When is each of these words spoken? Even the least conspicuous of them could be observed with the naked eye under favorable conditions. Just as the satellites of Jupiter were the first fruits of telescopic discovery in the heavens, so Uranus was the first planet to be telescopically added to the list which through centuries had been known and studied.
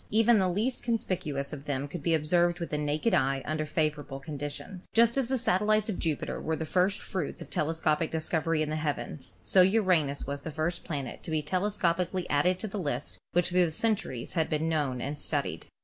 Even 0.09 0.39
the 0.39 0.49
least 0.49 0.81
conspicuous 0.81 1.53
of 1.53 1.65
them 1.65 1.87
could 1.87 2.01
be 2.01 2.15
observed 2.15 2.59
with 2.59 2.71
the 2.71 2.77
naked 2.79 3.13
eye 3.13 3.43
under 3.45 3.67
favorable 3.67 4.19
conditions. 4.19 4.89
Just 4.95 5.15
as 5.15 5.27
the 5.27 5.37
satellites 5.37 5.91
of 5.91 5.99
Jupiter 5.99 6.41
were 6.41 6.55
the 6.55 6.65
first 6.65 6.99
fruits 6.99 7.39
of 7.39 7.51
telescopic 7.51 8.09
discovery 8.09 8.63
in 8.63 8.71
the 8.71 8.75
heavens, 8.77 9.35
so 9.43 9.61
Uranus 9.61 10.25
was 10.25 10.41
the 10.41 10.49
first 10.49 10.83
planet 10.83 11.21
to 11.21 11.29
be 11.29 11.43
telescopically 11.43 12.25
added 12.31 12.57
to 12.57 12.67
the 12.67 12.79
list 12.79 13.19
which 13.33 13.49
through 13.49 13.69
centuries 13.69 14.33
had 14.33 14.49
been 14.49 14.67
known 14.67 15.01
and 15.01 15.19
studied. 15.19 15.67